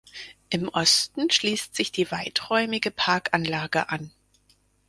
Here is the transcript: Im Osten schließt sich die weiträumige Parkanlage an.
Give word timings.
Im 0.49 0.67
Osten 0.69 1.29
schließt 1.29 1.75
sich 1.75 1.91
die 1.91 2.09
weiträumige 2.09 2.89
Parkanlage 2.89 3.89
an. 3.89 4.11